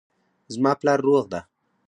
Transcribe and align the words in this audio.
زما 0.53 0.71
پلار 0.79 0.99
روغ 1.07 1.23
ده 1.31 1.39